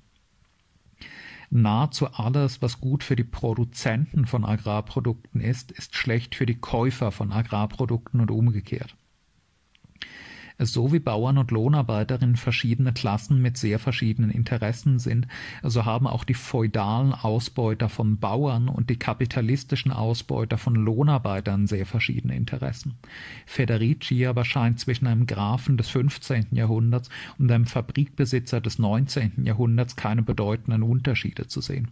[1.49, 7.11] Nahezu alles, was gut für die Produzenten von Agrarprodukten ist, ist schlecht für die Käufer
[7.11, 8.95] von Agrarprodukten und umgekehrt
[10.57, 15.27] so wie Bauern und Lohnarbeiterinnen verschiedene Klassen mit sehr verschiedenen Interessen sind,
[15.63, 21.85] so haben auch die feudalen Ausbeuter von Bauern und die kapitalistischen Ausbeuter von Lohnarbeitern sehr
[21.85, 22.95] verschiedene Interessen.
[23.45, 26.47] Federici aber scheint zwischen einem Grafen des 15.
[26.51, 29.45] Jahrhunderts und einem Fabrikbesitzer des 19.
[29.45, 31.89] Jahrhunderts keine bedeutenden Unterschiede zu sehen.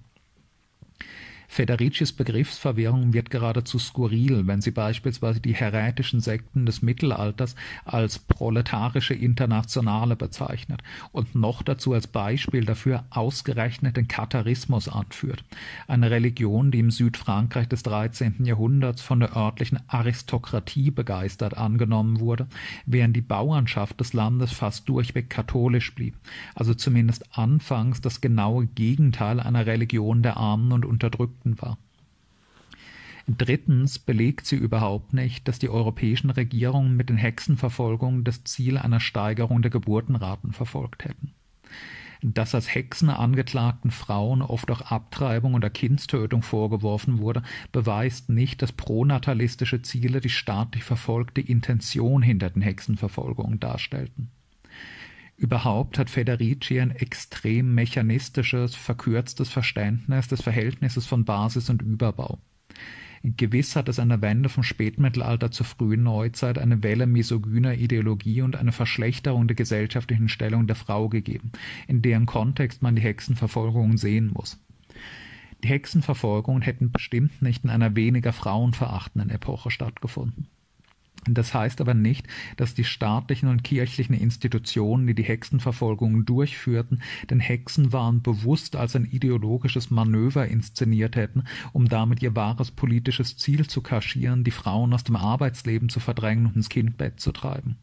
[1.48, 9.14] Federicis Begriffsverwirrung wird geradezu skurril, wenn sie beispielsweise die herätischen Sekten des Mittelalters als proletarische
[9.14, 15.44] Internationale bezeichnet und noch dazu als Beispiel dafür ausgerechnet den Katharismus anführt,
[15.88, 18.46] eine Religion, die im Südfrankreich des 13.
[18.46, 22.48] Jahrhunderts von der örtlichen Aristokratie begeistert angenommen wurde,
[22.86, 26.16] während die Bauernschaft des Landes fast durchweg katholisch blieb,
[26.56, 31.78] also zumindest anfangs das genaue Gegenteil einer Religion der Armen und Unterdrückten Ägypten war.
[33.26, 39.00] Drittens belegt sie überhaupt nicht, dass die europäischen Regierungen mit den Hexenverfolgungen das Ziel einer
[39.00, 41.34] Steigerung der Geburtenraten verfolgt hätten.
[42.22, 48.72] Dass als Hexen angeklagten Frauen oft auch Abtreibung oder Kindstötung vorgeworfen wurde, beweist nicht, dass
[48.72, 54.32] pronatalistische Ziele die staatlich verfolgte Intention hinter den Hexenverfolgungen darstellten.
[55.36, 62.40] Überhaupt hat Federici ein extrem mechanistisches, verkürztes Verständnis des Verhältnisses von Basis und Überbau.
[63.26, 68.42] Gewiss hat es an der Wende vom Spätmittelalter zur frühen Neuzeit eine Welle misogyner Ideologie
[68.42, 71.54] und eine Verschlechterung der gesellschaftlichen Stellung der Frau gegeben,
[71.88, 74.60] in deren Kontext man die Hexenverfolgungen sehen muss.
[75.64, 80.50] Die Hexenverfolgungen hätten bestimmt nicht in einer weniger frauenverachtenden Epoche stattgefunden.
[81.28, 87.40] Das heißt aber nicht, dass die staatlichen und kirchlichen Institutionen, die die Hexenverfolgungen durchführten, den
[87.40, 93.82] Hexenwahn bewusst als ein ideologisches Manöver inszeniert hätten, um damit ihr wahres politisches Ziel zu
[93.82, 97.78] kaschieren, die Frauen aus dem Arbeitsleben zu verdrängen und ins Kindbett zu treiben.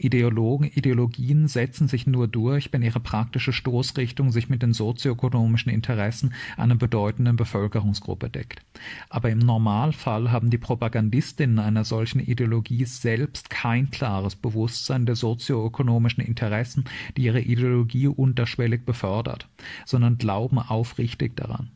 [0.00, 6.34] Ideologen, Ideologien setzen sich nur durch, wenn ihre praktische Stoßrichtung sich mit den sozioökonomischen Interessen
[6.56, 8.62] einer bedeutenden Bevölkerungsgruppe deckt.
[9.10, 16.22] Aber im Normalfall haben die Propagandistinnen einer solchen Ideologie selbst kein klares Bewusstsein der sozioökonomischen
[16.24, 16.84] Interessen,
[17.16, 19.48] die ihre Ideologie unterschwellig befördert,
[19.84, 21.72] sondern glauben aufrichtig daran.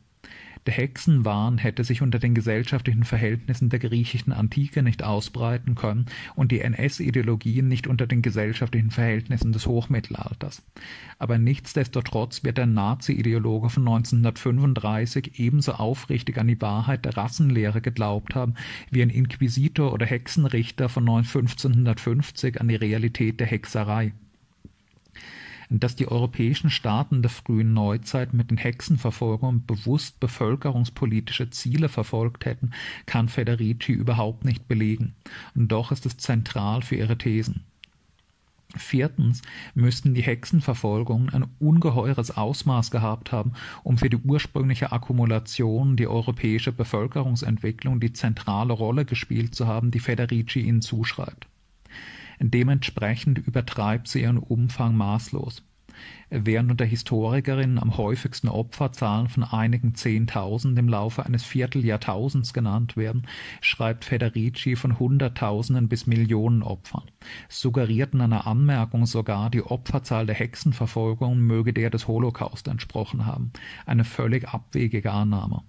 [0.65, 6.53] Der Hexenwahn hätte sich unter den gesellschaftlichen Verhältnissen der griechischen Antike nicht ausbreiten können und
[6.53, 10.63] die NS-Ideologien nicht unter den gesellschaftlichen Verhältnissen des Hochmittelalters.
[11.19, 18.33] Aber nichtsdestotrotz wird der Nazi-Ideologe von 1935 ebenso aufrichtig an die Wahrheit der Rassenlehre geglaubt
[18.33, 18.53] haben,
[18.89, 24.13] wie ein Inquisitor oder Hexenrichter von 1550 an die Realität der Hexerei
[25.69, 32.71] dass die europäischen Staaten der frühen Neuzeit mit den Hexenverfolgungen bewusst bevölkerungspolitische Ziele verfolgt hätten,
[33.05, 35.15] kann Federici überhaupt nicht belegen,
[35.55, 37.63] und doch ist es zentral für ihre Thesen.
[38.75, 39.43] Viertens
[39.75, 46.71] müssten die Hexenverfolgungen ein ungeheures Ausmaß gehabt haben, um für die ursprüngliche Akkumulation, die europäische
[46.71, 51.47] Bevölkerungsentwicklung die zentrale Rolle gespielt zu haben, die Federici ihnen zuschreibt.
[52.45, 55.63] Dementsprechend übertreibt sie ihren Umfang maßlos.
[56.29, 63.27] Während unter Historikerinnen am häufigsten Opferzahlen von einigen Zehntausend im Laufe eines Vierteljahrtausends genannt werden,
[63.61, 67.03] schreibt Federici von Hunderttausenden bis Millionen Opfern,
[67.47, 73.53] suggerierten einer Anmerkung sogar, die Opferzahl der Hexenverfolgung möge der des Holocaust entsprochen haben,
[73.85, 75.61] eine völlig abwegige Annahme.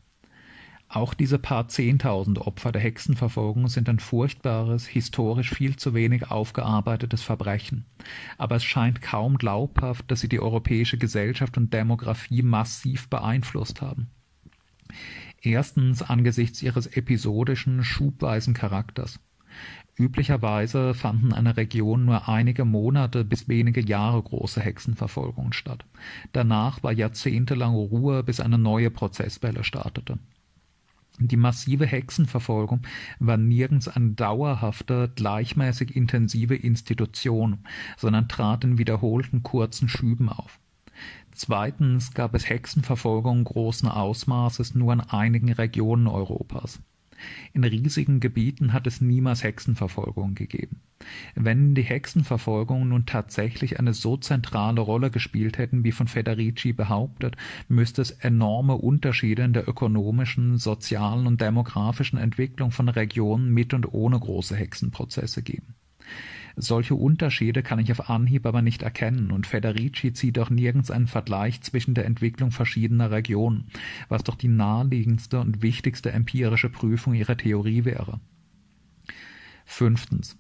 [0.94, 7.20] Auch diese paar Zehntausend Opfer der Hexenverfolgung sind ein furchtbares, historisch viel zu wenig aufgearbeitetes
[7.20, 7.85] Verbrechen.
[8.38, 14.07] Aber es scheint kaum glaubhaft, dass sie die europäische Gesellschaft und Demografie massiv beeinflusst haben.
[15.42, 19.18] Erstens angesichts ihres episodischen, schubweisen Charakters.
[19.96, 25.85] Üblicherweise fanden in einer Region nur einige Monate bis wenige Jahre große Hexenverfolgungen statt.
[26.30, 30.20] Danach war jahrzehntelange Ruhe, bis eine neue Prozesswelle startete.
[31.20, 32.81] Die massive Hexenverfolgung
[33.20, 37.59] war nirgends eine dauerhafte, gleichmäßig intensive Institution,
[37.96, 40.59] sondern trat in wiederholten kurzen Schüben auf.
[41.31, 46.81] Zweitens gab es Hexenverfolgung großen Ausmaßes nur in einigen Regionen Europas.
[47.52, 50.80] In riesigen Gebieten hat es niemals Hexenverfolgung gegeben.
[51.34, 57.37] Wenn die Hexenverfolgungen nun tatsächlich eine so zentrale Rolle gespielt hätten, wie von Federici behauptet,
[57.68, 63.92] müsste es enorme Unterschiede in der ökonomischen, sozialen und demografischen Entwicklung von Regionen mit und
[63.92, 65.74] ohne große Hexenprozesse geben.
[66.56, 71.08] Solche Unterschiede kann ich auf Anhieb aber nicht erkennen, und Federici zieht auch nirgends einen
[71.08, 73.66] Vergleich zwischen der Entwicklung verschiedener Regionen,
[74.08, 78.20] was doch die naheliegendste und wichtigste empirische Prüfung ihrer Theorie wäre.
[79.64, 80.36] Fünftens.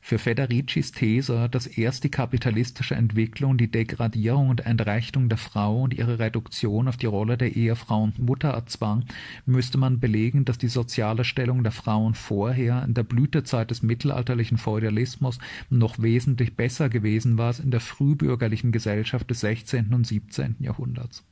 [0.00, 5.94] Für Federicis These, dass erst die kapitalistische Entwicklung die Degradierung und Entrechtung der Frau und
[5.94, 9.04] ihre Reduktion auf die Rolle der Ehefrau und Mutter erzwang,
[9.46, 14.58] müsste man belegen, dass die soziale Stellung der Frauen vorher, in der Blütezeit des mittelalterlichen
[14.58, 15.38] Feudalismus,
[15.70, 19.92] noch wesentlich besser gewesen war als in der frühbürgerlichen Gesellschaft des 16.
[19.92, 20.56] und 17.
[20.60, 21.24] Jahrhunderts.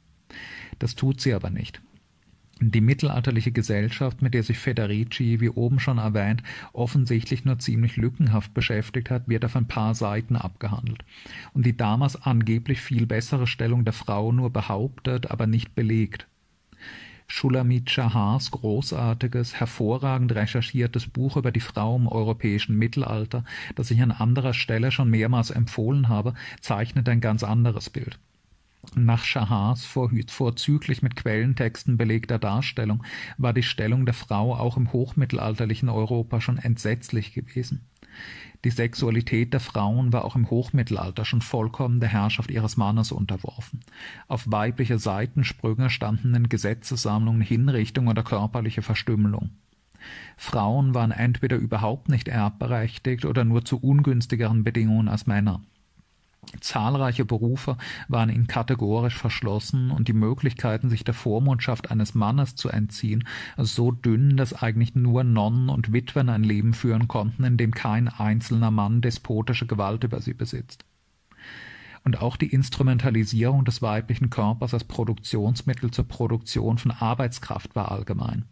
[0.78, 1.80] Das tut sie aber nicht.
[2.60, 8.54] Die mittelalterliche Gesellschaft, mit der sich Federici, wie oben schon erwähnt, offensichtlich nur ziemlich lückenhaft
[8.54, 11.04] beschäftigt hat, wird auf ein paar Seiten abgehandelt
[11.52, 16.28] und die damals angeblich viel bessere Stellung der Frau nur behauptet, aber nicht belegt.
[17.26, 24.12] Schulamit Shahars großartiges, hervorragend recherchiertes Buch über die Frau im europäischen Mittelalter, das ich an
[24.12, 28.18] anderer Stelle schon mehrmals empfohlen habe, zeichnet ein ganz anderes Bild.
[28.96, 33.02] Nach Schahars vorzüglich mit Quellentexten belegter Darstellung
[33.38, 37.86] war die Stellung der Frau auch im hochmittelalterlichen Europa schon entsetzlich gewesen.
[38.64, 43.80] Die Sexualität der Frauen war auch im Hochmittelalter schon vollkommen der Herrschaft ihres Mannes unterworfen.
[44.26, 49.50] Auf weibliche Seitensprünge standen in Gesetzessammlungen Hinrichtung oder körperliche Verstümmelung.
[50.36, 55.62] Frauen waren entweder überhaupt nicht erbberechtigt oder nur zu ungünstigeren Bedingungen als Männer.
[56.60, 57.76] Zahlreiche Berufe
[58.08, 63.24] waren ihnen kategorisch verschlossen und die Möglichkeiten, sich der Vormundschaft eines Mannes zu entziehen,
[63.56, 68.08] so dünn, dass eigentlich nur Nonnen und Witwen ein Leben führen konnten, in dem kein
[68.08, 70.84] einzelner Mann despotische Gewalt über sie besitzt.
[72.04, 78.44] Und auch die Instrumentalisierung des weiblichen Körpers als Produktionsmittel zur Produktion von Arbeitskraft war allgemein.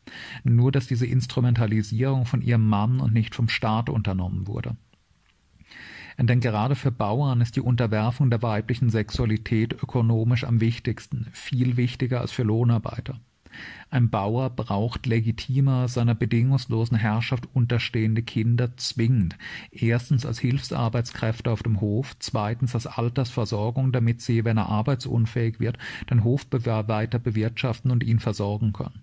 [0.43, 4.77] Nur dass diese Instrumentalisierung von ihrem Mann und nicht vom Staat unternommen wurde.
[6.19, 12.21] Denn gerade für Bauern ist die Unterwerfung der weiblichen Sexualität ökonomisch am wichtigsten, viel wichtiger
[12.21, 13.19] als für Lohnarbeiter.
[13.91, 19.37] Ein Bauer braucht legitimer seiner bedingungslosen Herrschaft unterstehende Kinder zwingend,
[19.71, 25.77] erstens als Hilfsarbeitskräfte auf dem Hof, zweitens als Altersversorgung, damit sie, wenn er arbeitsunfähig wird,
[26.09, 29.03] den Hof weiter bewirtschaften und ihn versorgen können.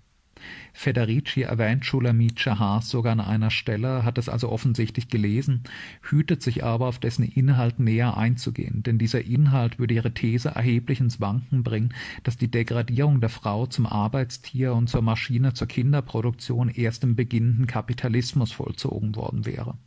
[0.74, 5.64] Federici erwähnt Schulamit Schahars sogar an einer Stelle, hat es also offensichtlich gelesen,
[6.02, 11.00] hütet sich aber, auf dessen Inhalt näher einzugehen, denn dieser Inhalt würde ihre These erheblich
[11.00, 16.70] ins Wanken bringen, dass die Degradierung der Frau zum Arbeitstier und zur Maschine zur Kinderproduktion
[16.70, 19.78] erst im beginnenden Kapitalismus vollzogen worden wäre.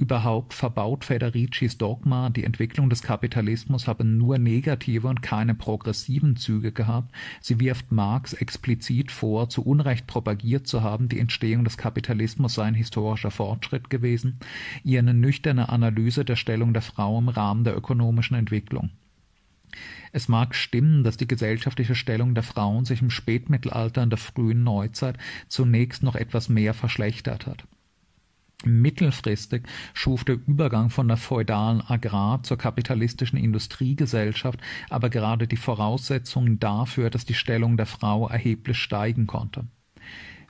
[0.00, 6.70] Überhaupt verbaut Federicis Dogma, die Entwicklung des Kapitalismus habe nur negative und keine progressiven Züge
[6.70, 7.12] gehabt.
[7.40, 12.66] Sie wirft Marx explizit vor, zu Unrecht propagiert zu haben, die Entstehung des Kapitalismus sei
[12.66, 14.38] ein historischer Fortschritt gewesen.
[14.84, 18.90] Ihr eine nüchterne Analyse der Stellung der Frau im Rahmen der ökonomischen Entwicklung.
[20.12, 24.62] Es mag stimmen, dass die gesellschaftliche Stellung der Frauen sich im Spätmittelalter und der frühen
[24.62, 27.66] Neuzeit zunächst noch etwas mehr verschlechtert hat.
[28.64, 29.62] Mittelfristig
[29.94, 37.10] schuf der Übergang von der feudalen Agrar- zur kapitalistischen Industriegesellschaft aber gerade die Voraussetzungen dafür,
[37.10, 39.68] dass die Stellung der Frau erheblich steigen konnte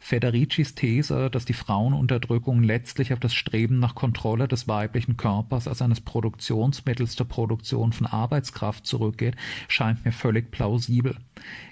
[0.00, 5.82] Federicis These, dass die Frauenunterdrückung letztlich auf das Streben nach Kontrolle des weiblichen Körpers als
[5.82, 11.16] eines Produktionsmittels zur Produktion von Arbeitskraft zurückgeht, scheint mir völlig plausibel.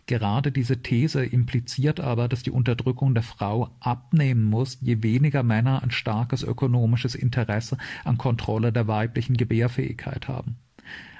[0.06, 5.82] Gerade diese These impliziert aber, dass die Unterdrückung der Frau abnehmen muss, je weniger Männer
[5.82, 10.56] ein starkes ökonomisches Interesse an Kontrolle der weiblichen Gebärfähigkeit haben.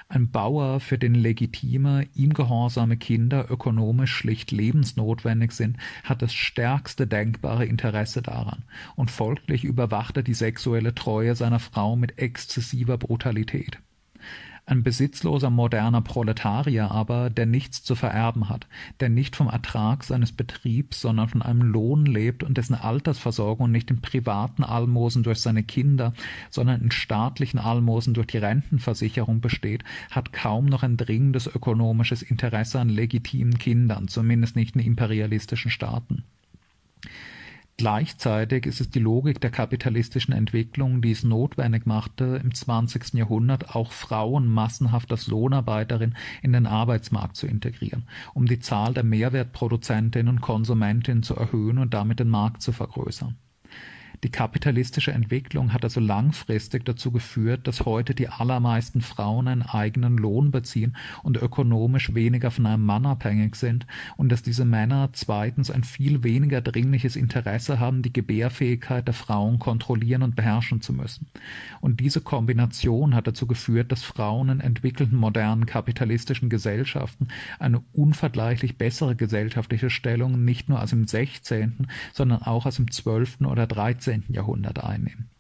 [0.09, 7.09] Ein Bauer, für den legitime, ihm gehorsame Kinder ökonomisch schlicht lebensnotwendig sind, hat das stärkste
[7.09, 8.63] denkbare Interesse daran,
[8.95, 13.81] und folglich überwacht er die sexuelle Treue seiner Frau mit exzessiver Brutalität.
[14.69, 18.67] Ein besitzloser moderner Proletarier aber, der nichts zu vererben hat,
[18.99, 23.93] der nicht vom Ertrag seines Betriebs, sondern von einem Lohn lebt und dessen Altersversorgung nicht
[23.93, 26.15] in privaten Almosen durch seine Kinder,
[26.51, 32.81] sondern in staatlichen Almosen durch die Rentenversicherung besteht, hat kaum noch ein dringendes ökonomisches Interesse
[32.81, 36.25] an legitimen Kindern, zumindest nicht in imperialistischen Staaten.
[37.79, 43.13] Gleichzeitig ist es die Logik der kapitalistischen Entwicklung, die es notwendig machte, im 20.
[43.13, 49.05] Jahrhundert auch Frauen massenhaft als Lohnarbeiterin in den Arbeitsmarkt zu integrieren, um die Zahl der
[49.05, 53.37] Mehrwertproduzentinnen und Konsumentinnen zu erhöhen und damit den Markt zu vergrößern.
[54.27, 60.19] Die kapitalistische Entwicklung hat also langfristig dazu geführt, dass heute die allermeisten Frauen einen eigenen
[60.19, 65.71] Lohn beziehen und ökonomisch weniger von einem Mann abhängig sind und dass diese Männer zweitens
[65.71, 71.29] ein viel weniger dringliches Interesse haben, die Gebärfähigkeit der Frauen kontrollieren und beherrschen zu müssen.
[71.81, 77.29] Und diese Kombination hat dazu geführt, dass Frauen in entwickelten modernen kapitalistischen Gesellschaften
[77.61, 83.43] eine unvergleichlich bessere gesellschaftliche Stellung nicht nur als im 16., sondern auch als im 12.
[83.43, 84.35] oder 13 19.
[84.35, 85.36] Jahrhundert einnehmen.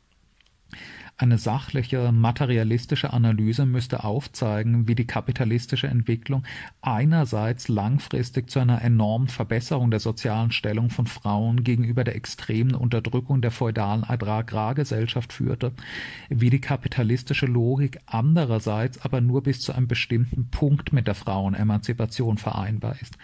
[1.19, 6.45] Eine sachliche, materialistische Analyse müsste aufzeigen, wie die kapitalistische Entwicklung
[6.83, 13.41] einerseits langfristig zu einer enormen Verbesserung der sozialen Stellung von Frauen gegenüber der extremen Unterdrückung
[13.41, 15.73] der feudalen Agrargesellschaft führte,
[16.29, 22.37] wie die kapitalistische Logik andererseits aber nur bis zu einem bestimmten Punkt mit der Frauenemanzipation
[22.37, 23.17] vereinbar ist,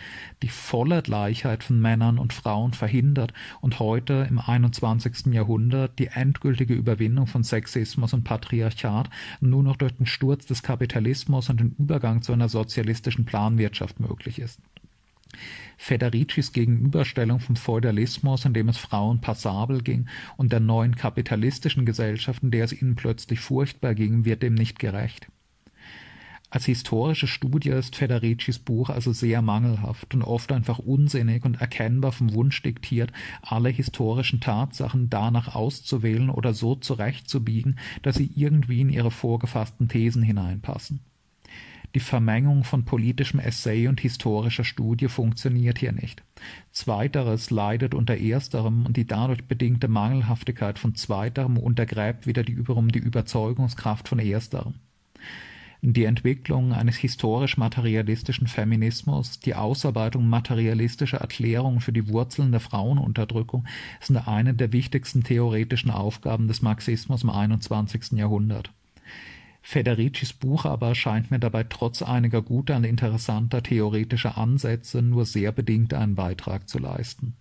[0.42, 5.26] die volle Gleichheit von Männern und Frauen verhindert und heute im 21.
[5.34, 9.10] Jahrhundert die endgültige Überwindung von Sexismus Sexismus und Patriarchat
[9.40, 14.38] nur noch durch den Sturz des Kapitalismus und den Übergang zu einer sozialistischen Planwirtschaft möglich
[14.38, 14.60] ist.
[15.78, 20.06] Federicis Gegenüberstellung vom Feudalismus, in dem es Frauen passabel ging,
[20.36, 24.78] und der neuen kapitalistischen Gesellschaft, in der es ihnen plötzlich furchtbar ging, wird dem nicht
[24.78, 25.26] gerecht.
[26.54, 32.12] Als historische Studie ist Federicis Buch also sehr mangelhaft und oft einfach unsinnig und erkennbar
[32.12, 38.90] vom Wunsch diktiert, alle historischen Tatsachen danach auszuwählen oder so zurechtzubiegen, dass sie irgendwie in
[38.90, 41.00] ihre vorgefassten Thesen hineinpassen.
[41.94, 46.22] Die Vermengung von politischem Essay und historischer Studie funktioniert hier nicht.
[46.70, 52.98] Zweiteres leidet unter ersterem und die dadurch bedingte Mangelhaftigkeit von zweiterem untergräbt wieder die, die
[52.98, 54.74] Überzeugungskraft von ersterem
[55.84, 63.66] die Entwicklung eines historisch-materialistischen Feminismus, die Ausarbeitung materialistischer Erklärungen für die Wurzeln der Frauenunterdrückung
[64.00, 68.12] sind eine der wichtigsten theoretischen Aufgaben des Marxismus im 21.
[68.12, 68.72] Jahrhundert.
[69.60, 75.50] Federicis Buch aber scheint mir dabei trotz einiger guter und interessanter theoretischer Ansätze nur sehr
[75.50, 77.34] bedingt einen Beitrag zu leisten